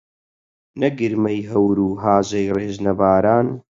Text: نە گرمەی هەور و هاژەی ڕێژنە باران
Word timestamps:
نە 0.79 0.87
گرمەی 0.99 1.41
هەور 1.51 1.77
و 1.81 1.99
هاژەی 2.03 2.53
ڕێژنە 2.57 2.93
باران 2.99 3.47